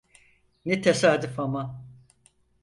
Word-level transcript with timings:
Ne 0.65 0.81
tesadüf 0.81 1.39
ama. 1.39 1.85